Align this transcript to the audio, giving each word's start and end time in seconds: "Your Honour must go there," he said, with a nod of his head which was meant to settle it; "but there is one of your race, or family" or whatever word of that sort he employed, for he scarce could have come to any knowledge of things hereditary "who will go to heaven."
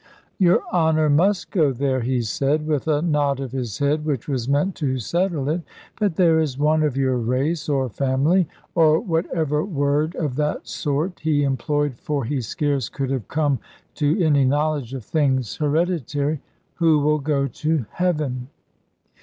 "Your 0.39 0.63
Honour 0.73 1.11
must 1.11 1.51
go 1.51 1.71
there," 1.71 1.99
he 2.01 2.23
said, 2.23 2.65
with 2.65 2.87
a 2.87 3.03
nod 3.03 3.39
of 3.39 3.51
his 3.51 3.77
head 3.77 4.03
which 4.03 4.27
was 4.27 4.49
meant 4.49 4.73
to 4.77 4.97
settle 4.97 5.47
it; 5.47 5.61
"but 5.99 6.15
there 6.15 6.39
is 6.39 6.57
one 6.57 6.81
of 6.81 6.97
your 6.97 7.17
race, 7.17 7.69
or 7.69 7.87
family" 7.87 8.47
or 8.73 8.99
whatever 8.99 9.63
word 9.63 10.15
of 10.15 10.37
that 10.37 10.67
sort 10.67 11.19
he 11.19 11.43
employed, 11.43 11.99
for 11.99 12.25
he 12.25 12.41
scarce 12.41 12.89
could 12.89 13.11
have 13.11 13.27
come 13.27 13.59
to 13.93 14.19
any 14.19 14.43
knowledge 14.43 14.95
of 14.95 15.05
things 15.05 15.57
hereditary 15.57 16.41
"who 16.73 16.97
will 16.97 17.19
go 17.19 17.45
to 17.45 17.85
heaven." 17.91 18.47